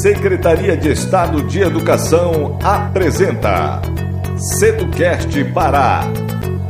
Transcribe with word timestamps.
Secretaria 0.00 0.78
de 0.78 0.90
Estado 0.90 1.42
de 1.42 1.60
Educação 1.60 2.58
apresenta 2.62 3.82
Seducast 4.58 5.44
Pará, 5.52 6.04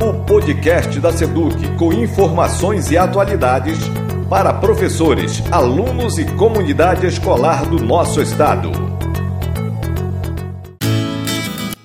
o 0.03 0.25
podcast 0.25 0.99
da 0.99 1.13
Seduc 1.13 1.77
com 1.77 1.93
informações 1.93 2.91
e 2.91 2.99
atualidades 2.99 3.79
para 4.29 4.53
professores, 4.53 5.41
alunos 5.53 6.19
e 6.19 6.25
comunidade 6.25 7.07
escolar 7.07 7.65
do 7.67 7.79
nosso 7.79 8.21
estado. 8.21 8.73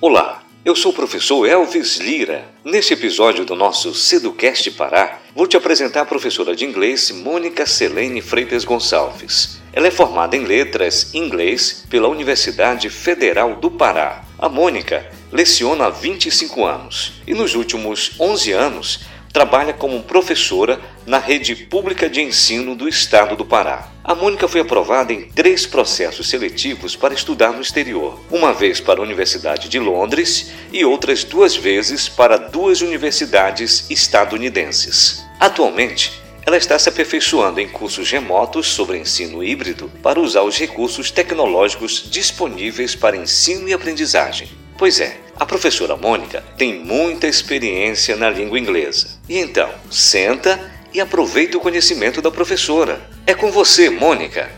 Olá, 0.00 0.42
eu 0.64 0.74
sou 0.74 0.90
o 0.90 0.94
professor 0.94 1.46
Elvis 1.46 1.98
Lira. 1.98 2.44
Neste 2.64 2.94
episódio 2.94 3.44
do 3.44 3.54
nosso 3.54 3.94
Seducast 3.94 4.68
Pará, 4.72 5.20
vou 5.32 5.46
te 5.46 5.56
apresentar 5.56 6.00
a 6.00 6.06
professora 6.06 6.56
de 6.56 6.64
inglês 6.64 7.12
Mônica 7.12 7.64
Selene 7.66 8.20
Freitas 8.20 8.64
Gonçalves. 8.64 9.64
Ela 9.76 9.88
é 9.88 9.90
formada 9.90 10.34
em 10.34 10.44
letras 10.44 11.10
inglês 11.12 11.84
pela 11.90 12.08
Universidade 12.08 12.88
Federal 12.88 13.56
do 13.56 13.70
Pará. 13.70 14.24
A 14.38 14.48
Mônica 14.48 15.06
leciona 15.30 15.84
há 15.84 15.90
25 15.90 16.64
anos 16.64 17.20
e 17.26 17.34
nos 17.34 17.54
últimos 17.54 18.12
11 18.18 18.52
anos 18.52 19.00
trabalha 19.34 19.74
como 19.74 20.02
professora 20.04 20.80
na 21.06 21.18
rede 21.18 21.54
pública 21.54 22.08
de 22.08 22.22
ensino 22.22 22.74
do 22.74 22.88
estado 22.88 23.36
do 23.36 23.44
Pará. 23.44 23.90
A 24.02 24.14
Mônica 24.14 24.48
foi 24.48 24.62
aprovada 24.62 25.12
em 25.12 25.28
três 25.28 25.66
processos 25.66 26.30
seletivos 26.30 26.96
para 26.96 27.12
estudar 27.12 27.52
no 27.52 27.60
exterior, 27.60 28.18
uma 28.30 28.54
vez 28.54 28.80
para 28.80 28.98
a 28.98 29.02
Universidade 29.02 29.68
de 29.68 29.78
Londres 29.78 30.52
e 30.72 30.86
outras 30.86 31.22
duas 31.22 31.54
vezes 31.54 32.08
para 32.08 32.38
duas 32.38 32.80
universidades 32.80 33.84
estadunidenses. 33.90 35.22
Atualmente, 35.38 36.24
ela 36.46 36.56
está 36.56 36.78
se 36.78 36.88
aperfeiçoando 36.88 37.60
em 37.60 37.68
cursos 37.68 38.08
remotos 38.08 38.68
sobre 38.68 38.98
ensino 38.98 39.42
híbrido 39.42 39.90
para 40.00 40.20
usar 40.20 40.42
os 40.42 40.56
recursos 40.56 41.10
tecnológicos 41.10 42.08
disponíveis 42.08 42.94
para 42.94 43.16
ensino 43.16 43.68
e 43.68 43.72
aprendizagem. 43.72 44.48
Pois 44.78 45.00
é, 45.00 45.18
a 45.36 45.44
professora 45.44 45.96
Mônica 45.96 46.44
tem 46.56 46.84
muita 46.84 47.26
experiência 47.26 48.14
na 48.14 48.30
língua 48.30 48.60
inglesa. 48.60 49.08
E 49.28 49.36
então, 49.38 49.68
senta 49.90 50.60
e 50.94 51.00
aproveita 51.00 51.58
o 51.58 51.60
conhecimento 51.60 52.22
da 52.22 52.30
professora. 52.30 53.00
É 53.26 53.34
com 53.34 53.50
você, 53.50 53.90
Mônica. 53.90 54.48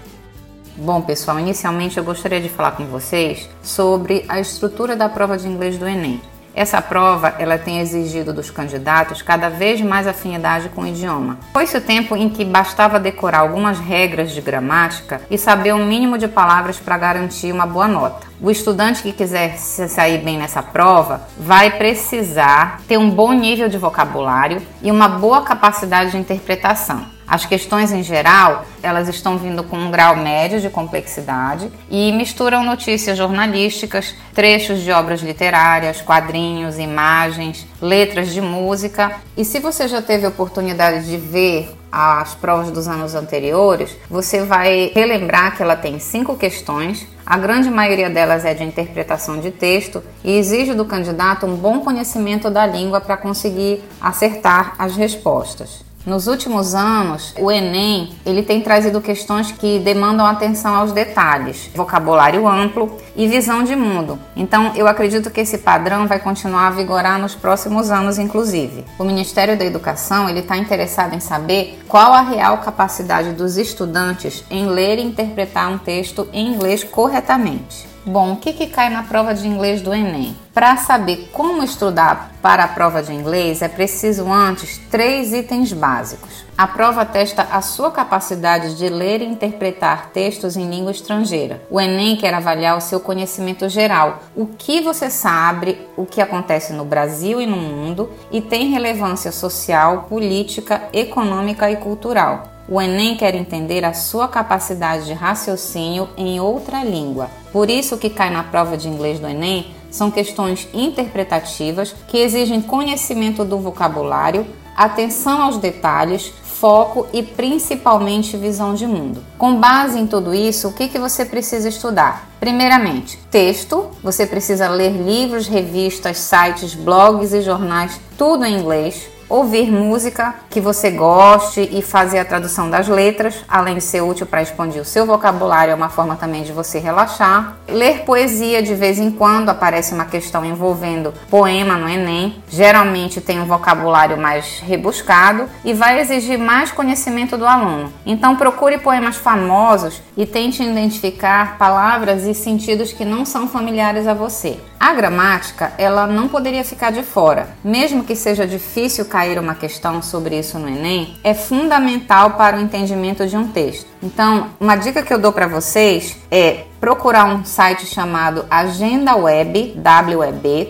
Bom, 0.77 1.01
pessoal, 1.01 1.41
inicialmente 1.41 1.97
eu 1.97 2.05
gostaria 2.05 2.41
de 2.41 2.51
falar 2.51 2.73
com 2.73 2.85
vocês 2.85 3.49
sobre 3.63 4.27
a 4.29 4.39
estrutura 4.39 4.95
da 4.95 5.09
prova 5.09 5.39
de 5.39 5.49
inglês 5.49 5.79
do 5.79 5.89
Enem. 5.89 6.21
Essa 6.59 6.83
prova 6.83 7.37
ela 7.39 7.57
tem 7.57 7.79
exigido 7.79 8.33
dos 8.33 8.51
candidatos 8.51 9.23
cada 9.23 9.49
vez 9.49 9.81
mais 9.81 10.09
afinidade 10.09 10.69
com 10.71 10.81
o 10.81 10.87
idioma. 10.89 11.39
Foi-se 11.53 11.77
o 11.77 11.81
tempo 11.81 12.17
em 12.17 12.29
que 12.29 12.45
bastava 12.45 12.99
decorar 12.99 13.39
algumas 13.39 13.79
regras 13.79 14.33
de 14.33 14.41
gramática 14.41 15.21
e 15.31 15.39
saber 15.39 15.73
um 15.73 15.87
mínimo 15.87 16.19
de 16.19 16.27
palavras 16.27 16.77
para 16.81 16.99
garantir 16.99 17.53
uma 17.53 17.65
boa 17.65 17.87
nota. 17.87 18.27
O 18.41 18.51
estudante 18.51 19.03
que 19.03 19.13
quiser 19.13 19.57
sair 19.57 20.19
bem 20.19 20.37
nessa 20.37 20.61
prova 20.61 21.29
vai 21.39 21.71
precisar 21.71 22.81
ter 22.89 22.99
um 22.99 23.09
bom 23.09 23.33
nível 23.33 23.69
de 23.69 23.79
vocabulário 23.79 24.61
e 24.83 24.91
uma 24.91 25.07
boa 25.07 25.43
capacidade 25.43 26.11
de 26.11 26.17
interpretação. 26.17 27.18
As 27.29 27.45
questões 27.45 27.93
em 27.93 28.03
geral, 28.03 28.65
elas 28.83 29.07
estão 29.07 29.37
vindo 29.37 29.63
com 29.63 29.77
um 29.77 29.91
grau 29.91 30.17
médio 30.17 30.63
de 30.63 30.71
complexidade 30.71 31.71
e 31.91 32.11
misturam 32.13 32.65
notícias 32.65 33.19
jornalísticas, 33.19 34.15
trechos 34.33 34.81
de 34.81 34.91
obras 34.91 35.21
literárias, 35.21 36.01
quadrinhos, 36.01 36.79
imagens, 36.79 37.67
letras 37.83 38.33
de 38.33 38.41
música. 38.41 39.13
E 39.37 39.45
se 39.45 39.61
você 39.61 39.87
já 39.87 40.01
teve 40.01 40.27
oportunidade 40.27 41.07
de 41.07 41.19
ver 41.19 41.77
as 41.93 42.35
provas 42.35 42.71
dos 42.71 42.89
anos 42.89 43.15
anteriores, 43.15 43.95
você 44.09 44.43
vai 44.43 44.91
relembrar 44.95 45.55
que 45.55 45.63
ela 45.63 45.77
tem 45.77 45.99
cinco 45.99 46.35
questões. 46.35 47.07
A 47.27 47.37
grande 47.37 47.71
maioria 47.71 48.09
delas 48.09 48.47
é 48.47 48.55
de 48.55 48.65
interpretação 48.65 49.39
de 49.39 49.51
texto 49.51 50.03
e 50.25 50.33
exige 50.39 50.73
do 50.73 50.87
candidato 50.87 51.45
um 51.45 51.57
bom 51.57 51.81
conhecimento 51.81 52.51
da 52.51 52.67
língua 52.67 53.03
para 53.03 53.19
conseguir 53.19 53.83
acertar 54.01 54.75
as 54.79 54.97
respostas. 54.97 55.88
Nos 56.09 56.27
últimos 56.27 56.75
anos, 56.75 57.35
o 57.39 57.53
Enem 57.53 58.15
ele 58.25 58.43
tem 58.43 58.63
trazido 58.63 58.99
questões 58.99 59.53
que 59.53 59.79
demandam 59.79 60.25
atenção 60.25 60.75
aos 60.75 60.91
detalhes, 60.91 61.69
vocabulário 61.75 62.49
amplo 62.49 62.97
e 63.15 63.29
visão 63.29 63.63
de 63.63 63.77
mundo. 63.77 64.19
Então, 64.35 64.73
eu 64.75 64.89
acredito 64.89 65.31
que 65.31 65.43
esse 65.43 65.59
padrão 65.59 66.07
vai 66.07 66.19
continuar 66.19 66.69
a 66.69 66.71
vigorar 66.71 67.19
nos 67.19 67.35
próximos 67.35 67.91
anos, 67.91 68.17
inclusive. 68.17 68.87
O 68.99 69.05
Ministério 69.05 69.59
da 69.59 69.67
Educação 69.67 70.31
ele 70.31 70.41
está 70.41 70.57
interessado 70.57 71.15
em 71.15 71.21
saber 71.21 71.79
qual 71.87 72.15
a 72.15 72.23
real 72.23 72.57
capacidade 72.57 73.33
dos 73.33 73.59
estudantes 73.59 74.43
em 74.51 74.67
ler 74.67 74.99
e 74.99 75.03
interpretar 75.03 75.71
um 75.71 75.77
texto 75.77 76.27
em 76.33 76.55
inglês 76.55 76.83
corretamente. 76.83 77.87
Bom, 78.09 78.33
o 78.33 78.37
que, 78.37 78.55
que 78.55 78.67
cai 78.69 78.89
na 78.89 79.03
prova 79.03 79.35
de 79.35 79.47
inglês 79.47 79.83
do 79.83 79.93
Enem? 79.93 80.35
Para 80.55 80.79
saber 80.79 81.29
como 81.31 81.63
estudar 81.63 82.33
para 82.41 82.65
a 82.65 82.69
prova 82.69 83.03
de 83.03 83.13
inglês, 83.13 83.61
é 83.61 83.69
preciso 83.69 84.33
antes 84.33 84.79
três 84.91 85.35
itens 85.35 85.75
básicos. 85.75 86.43
A 86.57 86.67
prova 86.67 87.05
testa 87.05 87.43
a 87.53 87.61
sua 87.61 87.91
capacidade 87.91 88.77
de 88.77 88.89
ler 88.89 89.21
e 89.21 89.27
interpretar 89.27 90.09
textos 90.09 90.57
em 90.57 90.71
língua 90.71 90.91
estrangeira. 90.91 91.63
O 91.71 91.79
Enem 91.79 92.17
quer 92.17 92.33
avaliar 92.33 92.79
o 92.79 92.81
seu 92.81 92.99
conhecimento 92.99 93.69
geral, 93.69 94.23
o 94.35 94.47
que 94.47 94.81
você 94.81 95.11
sabe, 95.11 95.79
o 95.95 96.07
que 96.07 96.23
acontece 96.23 96.73
no 96.73 96.87
Brasil 96.87 97.43
e 97.43 97.47
no 97.47 97.59
mundo 97.59 98.09
e 98.33 98.41
tem 98.41 98.71
relevância 98.71 99.31
social, 99.31 100.07
política, 100.09 100.83
econômica 100.95 101.71
e 101.71 101.77
cultural. 101.77 102.55
O 102.71 102.81
Enem 102.81 103.17
quer 103.17 103.35
entender 103.35 103.85
a 103.85 103.93
sua 103.93 104.29
capacidade 104.29 105.05
de 105.05 105.13
raciocínio 105.15 106.09
em 106.17 106.39
outra 106.39 106.83
língua. 106.83 107.31
Por 107.53 107.71
isso 107.71 107.97
que 107.97 108.11
cai 108.11 108.31
na 108.31 108.43
prova 108.43 108.77
de 108.77 108.89
inglês 108.89 109.19
do 109.19 109.29
Enem 109.29 109.75
são 109.91 110.11
questões 110.11 110.69
interpretativas 110.73 111.95
que 112.07 112.19
exigem 112.19 112.61
conhecimento 112.61 113.45
do 113.45 113.59
vocabulário, 113.59 114.47
atenção 114.77 115.43
aos 115.43 115.57
detalhes, 115.57 116.33
foco 116.43 117.07
e 117.13 117.23
principalmente 117.23 118.37
visão 118.37 118.75
de 118.75 118.87
mundo. 118.87 119.25
Com 119.39 119.61
base 119.61 119.99
em 119.99 120.07
tudo 120.07 120.35
isso, 120.35 120.69
o 120.69 120.73
que, 120.73 120.89
que 120.89 120.99
você 120.99 121.25
precisa 121.25 121.69
estudar? 121.69 122.29
Primeiramente, 122.41 123.19
texto. 123.31 123.91
Você 124.03 124.27
precisa 124.27 124.69
ler 124.69 124.91
livros, 124.91 125.47
revistas, 125.47 126.19
sites, 126.19 126.75
blogs 126.75 127.33
e 127.33 127.43
jornais, 127.43 128.01
tudo 128.17 128.45
em 128.45 128.59
inglês 128.59 129.09
ouvir 129.29 129.71
música 129.71 130.35
que 130.49 130.61
você 130.61 130.91
goste 130.91 131.69
e 131.73 131.83
fazer 131.83 132.19
a 132.19 132.25
tradução 132.25 132.71
das 132.71 132.89
letras, 132.89 133.45
além 133.49 133.75
de 133.75 133.81
ser 133.83 134.01
útil 134.01 134.27
para 134.27 134.43
expandir 134.43 134.81
o 134.81 134.85
seu 134.85 135.05
vocabulário, 135.05 135.73
é 135.73 135.75
uma 135.75 135.89
forma 135.89 136.17
também 136.17 136.43
de 136.43 136.53
você 136.53 136.79
relaxar. 136.79 137.59
Ler 137.69 138.05
poesia 138.05 138.63
de 138.63 138.75
vez 138.75 138.99
em 138.99 139.11
quando, 139.11 139.51
aparece 139.51 139.93
uma 139.93 140.07
questão 140.07 140.45
envolvendo 140.45 141.13
poema 141.31 141.77
no 141.77 141.89
Enem, 141.89 142.43
geralmente 142.49 143.21
tem 143.21 143.41
um 143.41 143.47
vocabulário 143.47 144.17
mais 144.17 144.61
rebuscado 144.61 145.49
e 145.65 145.75
vai 145.75 146.01
exigir 146.01 146.39
mais 146.39 146.73
conhecimento 146.73 147.37
do 147.37 147.47
aluno. 147.47 147.93
Então 148.07 148.37
procure 148.37 148.79
poemas 148.79 149.17
famosos 149.17 150.03
e 150.17 150.25
tente 150.25 150.63
identificar 150.63 151.59
palavras 151.59 152.25
e 152.25 152.35
sentidos 152.35 152.93
que 152.93 153.05
não 153.05 153.25
são 153.25 153.49
familiares 153.49 154.07
a 154.07 154.15
você. 154.15 154.59
A 154.81 154.95
gramática, 154.95 155.73
ela 155.77 156.07
não 156.07 156.29
poderia 156.29 156.63
ficar 156.63 156.93
de 156.93 157.03
fora. 157.03 157.49
Mesmo 157.65 158.05
que 158.05 158.15
seja 158.15 158.47
difícil 158.47 159.05
cair 159.19 159.37
uma 159.37 159.57
questão 159.57 160.01
sobre 160.01 160.39
isso 160.39 160.61
no 160.61 160.69
Enem, 160.69 161.17
é 161.25 161.35
fundamental 161.35 162.35
para 162.35 162.57
o 162.57 162.61
entendimento 162.61 163.27
de 163.27 163.37
um 163.37 163.49
texto. 163.49 163.89
Então, 164.01 164.51
uma 164.61 164.77
dica 164.77 165.03
que 165.03 165.13
eu 165.13 165.19
dou 165.19 165.33
para 165.33 165.49
vocês 165.49 166.17
é 166.31 166.67
procurar 166.81 167.25
um 167.27 167.45
site 167.45 167.87
chamado 167.87 168.45
Agenda 168.51 169.17
Web, 169.17 169.81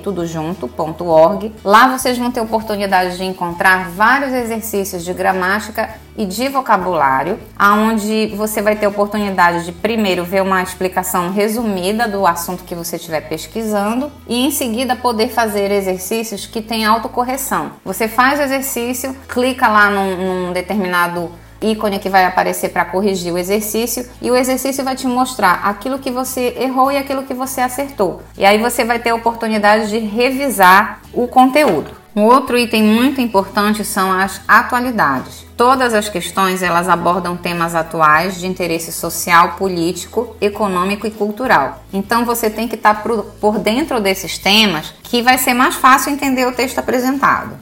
tudo 0.02 0.26
junto.org. 0.26 1.52
Lá 1.64 1.96
vocês 1.96 2.16
vão 2.18 2.30
ter 2.30 2.40
oportunidade 2.40 3.16
de 3.16 3.24
encontrar 3.24 3.90
vários 3.90 4.32
exercícios 4.32 5.04
de 5.04 5.12
gramática 5.12 5.88
e 6.16 6.26
de 6.26 6.48
vocabulário, 6.48 7.38
aonde 7.56 8.26
você 8.36 8.60
vai 8.60 8.74
ter 8.74 8.88
oportunidade 8.88 9.64
de 9.64 9.70
primeiro 9.70 10.24
ver 10.24 10.42
uma 10.42 10.62
explicação 10.62 11.30
resumida 11.30 12.08
do 12.08 12.26
assunto 12.26 12.64
que 12.64 12.74
você 12.74 12.96
estiver 12.96 13.28
pesquisando 13.28 14.10
e 14.26 14.44
em 14.44 14.50
seguida 14.50 14.96
poder 14.96 15.28
fazer 15.28 15.70
exercícios 15.70 16.44
que 16.44 16.60
têm 16.60 16.84
autocorreção. 16.84 17.72
Você 17.84 18.08
faz 18.08 18.40
o 18.40 18.42
exercício, 18.42 19.14
clica 19.28 19.68
lá 19.68 19.90
num, 19.90 20.46
num 20.46 20.52
determinado 20.52 21.30
ícone 21.60 21.98
que 21.98 22.08
vai 22.08 22.24
aparecer 22.24 22.70
para 22.70 22.84
corrigir 22.84 23.32
o 23.32 23.38
exercício 23.38 24.08
e 24.20 24.30
o 24.30 24.36
exercício 24.36 24.84
vai 24.84 24.94
te 24.94 25.06
mostrar 25.06 25.60
aquilo 25.64 25.98
que 25.98 26.10
você 26.10 26.54
errou 26.58 26.92
e 26.92 26.96
aquilo 26.96 27.24
que 27.24 27.34
você 27.34 27.60
acertou. 27.60 28.22
E 28.36 28.44
aí 28.44 28.58
você 28.58 28.84
vai 28.84 28.98
ter 28.98 29.10
a 29.10 29.14
oportunidade 29.14 29.88
de 29.88 29.98
revisar 29.98 31.00
o 31.12 31.26
conteúdo. 31.26 31.90
Um 32.14 32.24
outro 32.24 32.58
item 32.58 32.82
muito 32.82 33.20
importante 33.20 33.84
são 33.84 34.10
as 34.12 34.40
atualidades. 34.48 35.46
Todas 35.56 35.94
as 35.94 36.08
questões 36.08 36.62
elas 36.62 36.88
abordam 36.88 37.36
temas 37.36 37.74
atuais 37.74 38.40
de 38.40 38.46
interesse 38.46 38.90
social, 38.90 39.52
político, 39.52 40.36
econômico 40.40 41.06
e 41.06 41.10
cultural. 41.10 41.84
Então 41.92 42.24
você 42.24 42.50
tem 42.50 42.66
que 42.66 42.74
estar 42.74 43.02
por 43.02 43.58
dentro 43.58 44.00
desses 44.00 44.36
temas 44.36 44.92
que 45.02 45.22
vai 45.22 45.38
ser 45.38 45.54
mais 45.54 45.76
fácil 45.76 46.12
entender 46.12 46.46
o 46.46 46.52
texto 46.52 46.78
apresentado. 46.78 47.56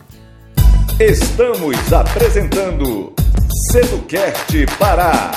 Estamos 0.99 1.93
apresentando 1.93 3.13
Seducast 3.57 4.67
Pará. 4.79 5.33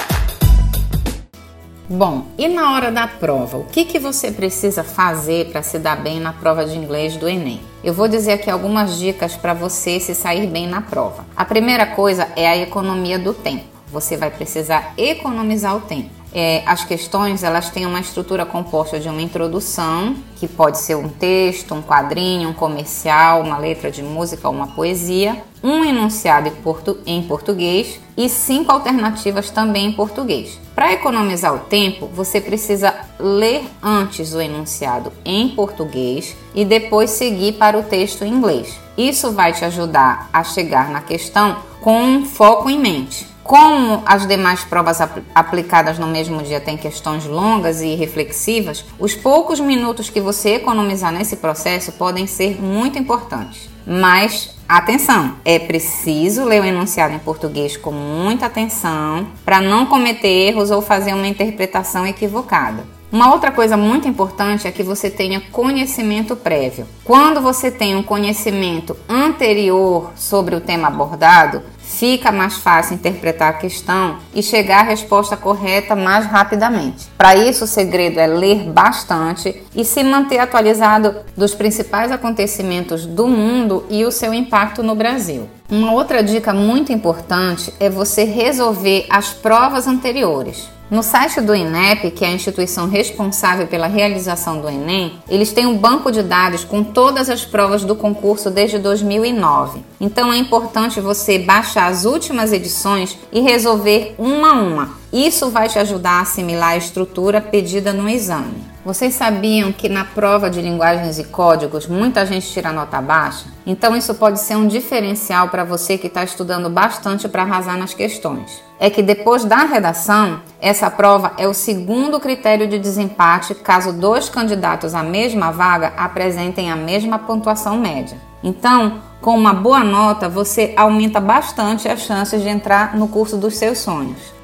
Bom, 1.88 2.26
e 2.38 2.50
na 2.50 2.74
hora 2.74 2.92
da 2.92 3.08
prova, 3.08 3.58
o 3.58 3.64
que, 3.64 3.86
que 3.86 3.98
você 3.98 4.30
precisa 4.30 4.84
fazer 4.84 5.50
para 5.52 5.64
se 5.64 5.80
dar 5.80 5.96
bem 5.96 6.20
na 6.20 6.34
prova 6.34 6.66
de 6.66 6.78
inglês 6.78 7.16
do 7.16 7.30
Enem? 7.30 7.62
Eu 7.82 7.94
vou 7.94 8.10
dizer 8.10 8.34
aqui 8.34 8.50
algumas 8.50 9.00
dicas 9.00 9.38
para 9.38 9.54
você 9.54 10.02
se 10.02 10.14
sair 10.14 10.48
bem 10.48 10.68
na 10.68 10.82
prova. 10.82 11.26
A 11.34 11.46
primeira 11.46 11.86
coisa 11.86 12.28
é 12.36 12.46
a 12.46 12.58
economia 12.58 13.18
do 13.18 13.34
tempo. 13.34 13.64
Você 13.88 14.18
vai 14.18 14.30
precisar 14.30 14.94
economizar 14.98 15.78
o 15.78 15.82
tempo. 15.82 16.19
É, 16.34 16.62
as 16.66 16.84
questões 16.84 17.44
elas 17.44 17.70
têm 17.70 17.86
uma 17.86 18.00
estrutura 18.00 18.46
composta 18.46 19.00
de 19.00 19.10
uma 19.10 19.22
introdução, 19.22 20.16
que 20.36 20.48
pode 20.48 20.78
ser 20.78 20.96
um 20.96 21.10
texto, 21.10 21.74
um 21.74 21.82
quadrinho, 21.82 22.50
um 22.50 22.54
comercial, 22.54 23.42
uma 23.42 23.58
letra 23.58 23.90
de 23.90 24.04
música, 24.04 24.48
uma 24.48 24.68
poesia, 24.68 25.42
um 25.64 25.84
enunciado 25.84 26.48
em, 26.48 26.52
portu 26.52 26.98
em 27.06 27.22
português 27.24 28.00
e 28.16 28.30
cinco 28.30 28.72
alternativas 28.72 29.50
também 29.50 29.88
em 29.88 29.92
português. 29.92 30.60
Para 30.76 30.94
economizar 30.94 31.54
o 31.54 31.60
tempo, 31.60 32.08
você 32.08 32.40
precisa 32.40 32.94
ler 33.20 33.66
antes 33.82 34.34
o 34.34 34.40
enunciado 34.40 35.12
em 35.26 35.50
português 35.50 36.36
e 36.56 36.64
depois 36.64 37.10
seguir 37.10 37.54
para 37.54 37.78
o 37.78 37.84
texto 37.84 38.24
em 38.24 38.32
inglês. 38.32 38.80
Isso 38.98 39.32
vai 39.32 39.52
te 39.52 39.66
ajudar 39.66 40.30
a 40.32 40.44
chegar 40.44 40.90
na 40.90 41.02
questão 41.02 41.58
com 41.82 42.02
um 42.02 42.26
foco 42.26 42.70
em 42.70 42.80
mente. 42.80 43.28
Como 43.50 44.04
as 44.06 44.28
demais 44.28 44.64
provas 44.64 45.02
apl 45.02 45.22
aplicadas 45.34 45.98
no 45.98 46.06
mesmo 46.06 46.44
dia 46.44 46.62
têm 46.62 46.78
questões 46.78 47.26
longas 47.26 47.82
e 47.82 47.96
reflexivas, 47.96 48.86
os 49.00 49.16
poucos 49.16 49.60
minutos 49.60 50.08
que 50.08 50.22
você 50.22 50.58
economizar 50.58 51.12
nesse 51.12 51.38
processo 51.38 51.94
podem 51.94 52.28
ser 52.28 52.62
muito 52.62 53.00
importantes. 53.00 53.68
Mas 53.88 54.56
atenção, 54.68 55.38
é 55.44 55.58
preciso 55.58 56.44
ler 56.44 56.62
o 56.62 56.66
enunciado 56.66 57.16
em 57.16 57.18
português 57.18 57.76
com 57.76 57.92
muita 57.92 58.46
atenção 58.46 59.28
para 59.44 59.60
não 59.60 59.88
cometer 59.88 60.28
erros 60.28 60.70
ou 60.70 60.80
fazer 60.80 61.16
uma 61.16 61.28
interpretação 61.28 62.06
equivocada. 62.06 62.99
Uma 63.12 63.34
outra 63.34 63.52
coisa 63.52 63.76
muito 63.76 64.08
importante 64.08 64.68
é 64.68 64.72
que 64.72 64.84
você 64.84 65.10
tenha 65.10 65.42
conhecimento 65.52 66.36
prévio. 66.36 66.86
Quando 67.04 67.42
você 67.42 67.72
tem 67.72 67.96
um 67.96 68.04
conhecimento 68.04 68.96
anterior 69.10 70.12
sobre 70.16 70.56
o 70.56 70.62
tema 70.62 70.90
abordado, 70.90 71.64
fica 71.80 72.32
mais 72.32 72.58
fácil 72.58 72.94
interpretar 72.94 73.50
a 73.50 73.54
questão 73.54 74.18
e 74.32 74.44
chegar 74.44 74.82
à 74.82 74.84
resposta 74.84 75.36
correta 75.36 75.96
mais 75.96 76.28
rapidamente. 76.28 77.08
Para 77.18 77.36
isso, 77.36 77.64
o 77.64 77.68
segredo 77.68 78.20
é 78.20 78.28
ler 78.28 78.70
bastante 78.70 79.64
e 79.76 79.84
se 79.84 80.04
manter 80.04 80.38
atualizado 80.38 81.16
dos 81.36 81.56
principais 81.56 82.12
acontecimentos 82.12 83.08
do 83.08 83.28
mundo 83.28 83.86
e 83.90 84.06
o 84.06 84.12
seu 84.12 84.36
impacto 84.36 84.84
no 84.84 84.94
Brasil. 84.94 85.50
Uma 85.68 85.94
outra 85.94 86.22
dica 86.22 86.54
muito 86.54 86.94
importante 86.94 87.74
é 87.80 87.90
você 87.90 88.24
resolver 88.24 89.08
as 89.10 89.30
provas 89.30 89.88
anteriores. 89.88 90.70
No 90.90 91.04
site 91.04 91.40
do 91.40 91.54
INEP, 91.54 92.10
que 92.10 92.26
é 92.26 92.30
a 92.30 92.34
instituição 92.34 92.90
responsável 92.90 93.68
pela 93.68 93.86
realização 93.86 94.60
do 94.60 94.68
Enem, 94.68 95.20
eles 95.30 95.54
têm 95.54 95.68
um 95.68 95.78
banco 95.78 96.12
de 96.12 96.24
dados 96.24 96.64
com 96.64 96.84
todas 96.84 97.30
as 97.30 97.46
provas 97.46 97.84
do 97.84 97.96
concurso 97.96 98.50
desde 98.50 98.80
2009. 98.80 99.84
Então 100.02 100.34
é 100.34 100.38
importante 100.38 101.00
você 101.00 101.38
baixar 101.38 101.92
as 101.92 102.06
últimas 102.06 102.52
edições 102.52 103.16
e 103.32 103.40
resolver 103.40 104.16
uma 104.18 104.50
a 104.50 104.54
uma. 104.54 104.90
Isso 105.14 105.52
vai 105.52 105.70
te 105.70 105.78
ajudar 105.78 106.14
a 106.14 106.22
assimilar 106.22 106.72
a 106.72 106.78
estrutura 106.78 107.40
pedida 107.40 107.94
no 107.94 108.10
exame. 108.10 108.69
Vocês 108.86 109.14
sabiam 109.14 109.74
que 109.74 109.90
na 109.90 110.06
prova 110.06 110.50
de 110.50 110.62
linguagens 110.62 111.20
e 111.20 111.26
códigos 111.26 111.86
muita 111.86 112.26
gente 112.26 112.50
tira 112.50 112.72
nota 112.72 113.02
baixa? 113.02 113.48
Então 113.66 113.94
isso 113.94 114.16
pode 114.16 114.40
ser 114.40 114.56
um 114.56 114.68
diferencial 114.68 115.50
para 115.50 115.66
você 115.66 115.98
que 115.98 116.08
está 116.08 116.24
estudando 116.24 116.70
bastante 116.70 117.28
para 117.28 117.44
arrasar 117.44 117.78
nas 117.78 117.94
questões. 117.94 118.64
É 118.80 118.90
que 118.90 119.04
depois 119.04 119.44
da 119.44 119.66
redação, 119.66 120.40
essa 120.62 120.90
prova 120.90 121.34
é 121.38 121.46
o 121.46 121.54
segundo 121.54 122.22
critério 122.22 122.70
de 122.70 122.80
desempate 122.80 123.54
caso 123.54 123.92
dois 123.92 124.30
candidatos 124.30 124.96
à 124.96 125.04
mesma 125.04 125.52
vaga 125.52 125.92
apresentem 125.98 126.72
a 126.72 126.76
mesma 126.78 127.20
pontuação 127.20 127.78
média. 127.78 128.18
Então, 128.42 129.02
com 129.20 129.38
uma 129.38 129.54
boa 129.54 129.84
nota, 129.84 130.30
você 130.30 130.74
aumenta 130.78 131.20
bastante 131.20 131.90
as 131.90 132.00
chances 132.00 132.42
de 132.42 132.48
entrar 132.48 132.96
no 132.96 133.10
curso 133.10 133.36
dos 133.36 133.58
seus 133.58 133.80
sonhos. 133.80 134.39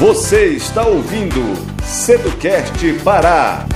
Você 0.00 0.54
está 0.54 0.86
ouvindo 0.86 1.42
Seducast 1.84 2.90
Pará. 3.04 3.66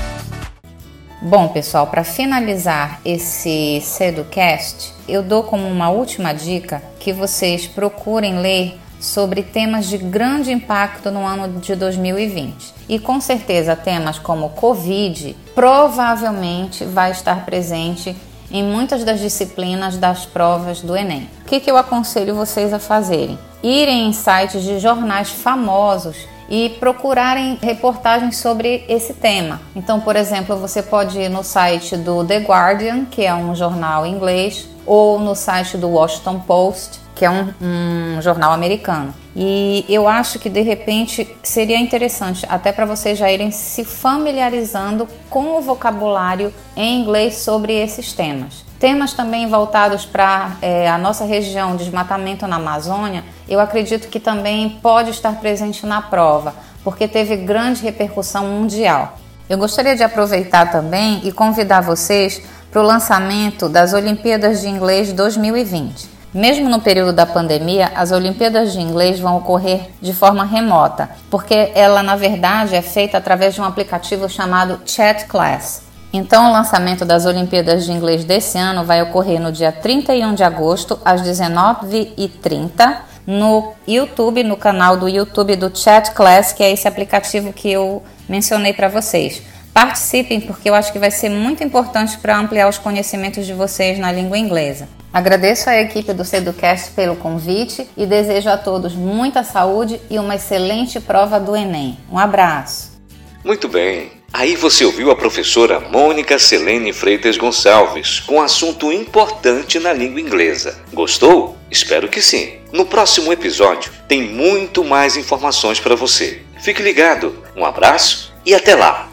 Bom, 1.20 1.48
pessoal, 1.48 1.86
para 1.88 2.02
finalizar 2.02 2.98
esse 3.04 3.78
Seducast, 3.82 4.94
eu 5.06 5.22
dou 5.22 5.42
como 5.42 5.68
uma 5.68 5.90
última 5.90 6.32
dica 6.32 6.82
que 6.98 7.12
vocês 7.12 7.66
procurem 7.66 8.40
ler 8.40 8.80
sobre 8.98 9.42
temas 9.42 9.84
de 9.84 9.98
grande 9.98 10.50
impacto 10.50 11.10
no 11.10 11.26
ano 11.26 11.60
de 11.60 11.76
2020. 11.76 12.72
E 12.88 12.98
com 12.98 13.20
certeza 13.20 13.76
temas 13.76 14.18
como 14.18 14.48
Covid 14.48 15.36
provavelmente 15.54 16.86
vai 16.86 17.10
estar 17.10 17.44
presente 17.44 18.16
em 18.54 18.62
muitas 18.62 19.02
das 19.02 19.18
disciplinas 19.18 19.96
das 19.96 20.24
provas 20.24 20.80
do 20.80 20.96
Enem. 20.96 21.28
O 21.42 21.44
que, 21.44 21.58
que 21.58 21.68
eu 21.68 21.76
aconselho 21.76 22.36
vocês 22.36 22.72
a 22.72 22.78
fazerem? 22.78 23.36
Irem 23.60 24.06
em 24.06 24.12
sites 24.12 24.62
de 24.62 24.78
jornais 24.78 25.28
famosos 25.28 26.16
e 26.48 26.68
procurarem 26.78 27.58
reportagens 27.60 28.36
sobre 28.36 28.84
esse 28.88 29.12
tema. 29.14 29.60
Então, 29.74 30.00
por 30.00 30.14
exemplo, 30.14 30.56
você 30.56 30.82
pode 30.82 31.18
ir 31.18 31.28
no 31.28 31.42
site 31.42 31.96
do 31.96 32.24
The 32.24 32.38
Guardian, 32.38 33.06
que 33.06 33.24
é 33.24 33.34
um 33.34 33.56
jornal 33.56 34.06
inglês, 34.06 34.68
ou 34.86 35.18
no 35.18 35.34
site 35.34 35.76
do 35.76 35.88
Washington 35.88 36.38
Post, 36.38 37.00
que 37.16 37.24
é 37.24 37.30
um, 37.30 37.52
um 37.60 38.22
jornal 38.22 38.52
americano. 38.52 39.12
E 39.36 39.84
eu 39.88 40.06
acho 40.06 40.38
que 40.38 40.48
de 40.48 40.60
repente 40.60 41.28
seria 41.42 41.78
interessante 41.78 42.46
até 42.48 42.70
para 42.70 42.86
vocês 42.86 43.18
já 43.18 43.30
irem 43.30 43.50
se 43.50 43.84
familiarizando 43.84 45.08
com 45.28 45.58
o 45.58 45.60
vocabulário 45.60 46.54
em 46.76 47.00
inglês 47.00 47.38
sobre 47.38 47.72
esses 47.72 48.12
temas. 48.12 48.64
Temas 48.78 49.12
também 49.12 49.48
voltados 49.48 50.04
para 50.04 50.56
é, 50.62 50.88
a 50.88 50.98
nossa 50.98 51.24
região, 51.24 51.74
desmatamento 51.74 52.46
na 52.46 52.56
Amazônia, 52.56 53.24
eu 53.48 53.58
acredito 53.58 54.08
que 54.08 54.20
também 54.20 54.78
pode 54.82 55.10
estar 55.10 55.40
presente 55.40 55.84
na 55.86 56.00
prova, 56.02 56.54
porque 56.84 57.08
teve 57.08 57.36
grande 57.36 57.82
repercussão 57.82 58.44
mundial. 58.44 59.18
Eu 59.48 59.58
gostaria 59.58 59.96
de 59.96 60.02
aproveitar 60.02 60.70
também 60.70 61.20
e 61.24 61.32
convidar 61.32 61.80
vocês 61.80 62.42
para 62.70 62.82
o 62.82 62.86
lançamento 62.86 63.68
das 63.68 63.92
Olimpíadas 63.92 64.60
de 64.60 64.68
Inglês 64.68 65.12
2020. 65.12 66.13
Mesmo 66.34 66.68
no 66.68 66.80
período 66.80 67.12
da 67.12 67.24
pandemia, 67.24 67.92
as 67.94 68.10
Olimpíadas 68.10 68.72
de 68.72 68.80
Inglês 68.80 69.20
vão 69.20 69.36
ocorrer 69.36 69.90
de 70.02 70.12
forma 70.12 70.44
remota, 70.44 71.08
porque 71.30 71.70
ela 71.76 72.02
na 72.02 72.16
verdade 72.16 72.74
é 72.74 72.82
feita 72.82 73.18
através 73.18 73.54
de 73.54 73.60
um 73.60 73.64
aplicativo 73.64 74.28
chamado 74.28 74.80
Chat 74.84 75.26
Class. 75.26 75.82
Então, 76.12 76.48
o 76.48 76.52
lançamento 76.52 77.04
das 77.04 77.24
Olimpíadas 77.24 77.84
de 77.84 77.92
Inglês 77.92 78.24
desse 78.24 78.58
ano 78.58 78.84
vai 78.84 79.00
ocorrer 79.00 79.40
no 79.40 79.52
dia 79.52 79.70
31 79.70 80.34
de 80.34 80.42
agosto, 80.42 80.98
às 81.04 81.22
19h30, 81.22 82.96
no 83.24 83.72
YouTube, 83.86 84.42
no 84.42 84.56
canal 84.56 84.96
do 84.96 85.08
YouTube 85.08 85.54
do 85.54 85.76
Chat 85.76 86.10
Class, 86.10 86.52
que 86.52 86.64
é 86.64 86.72
esse 86.72 86.88
aplicativo 86.88 87.52
que 87.52 87.70
eu 87.70 88.02
mencionei 88.28 88.72
para 88.72 88.88
vocês. 88.88 89.40
Participem, 89.72 90.40
porque 90.40 90.68
eu 90.68 90.74
acho 90.74 90.92
que 90.92 90.98
vai 90.98 91.12
ser 91.12 91.28
muito 91.28 91.62
importante 91.62 92.18
para 92.18 92.36
ampliar 92.36 92.68
os 92.68 92.78
conhecimentos 92.78 93.46
de 93.46 93.52
vocês 93.52 94.00
na 94.00 94.10
língua 94.10 94.36
inglesa. 94.36 94.88
Agradeço 95.14 95.70
à 95.70 95.80
equipe 95.80 96.12
do 96.12 96.24
Seducast 96.24 96.90
pelo 96.90 97.14
convite 97.14 97.88
e 97.96 98.04
desejo 98.04 98.48
a 98.48 98.58
todos 98.58 98.94
muita 98.94 99.44
saúde 99.44 100.00
e 100.10 100.18
uma 100.18 100.34
excelente 100.34 100.98
prova 100.98 101.38
do 101.38 101.54
Enem. 101.54 101.96
Um 102.10 102.18
abraço. 102.18 103.00
Muito 103.44 103.68
bem. 103.68 104.10
Aí 104.32 104.56
você 104.56 104.84
ouviu 104.84 105.12
a 105.12 105.16
professora 105.16 105.78
Mônica 105.78 106.36
Selene 106.36 106.92
Freitas 106.92 107.36
Gonçalves 107.36 108.18
com 108.18 108.38
um 108.38 108.42
assunto 108.42 108.90
importante 108.90 109.78
na 109.78 109.92
língua 109.92 110.20
inglesa. 110.20 110.82
Gostou? 110.92 111.56
Espero 111.70 112.08
que 112.08 112.20
sim. 112.20 112.54
No 112.72 112.84
próximo 112.84 113.32
episódio 113.32 113.92
tem 114.08 114.20
muito 114.20 114.82
mais 114.82 115.16
informações 115.16 115.78
para 115.78 115.94
você. 115.94 116.42
Fique 116.58 116.82
ligado. 116.82 117.40
Um 117.54 117.64
abraço 117.64 118.34
e 118.44 118.52
até 118.52 118.74
lá. 118.74 119.08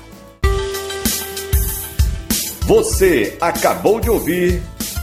Você 2.62 3.38
acabou 3.40 4.00
de 4.00 4.10
ouvir 4.10 4.64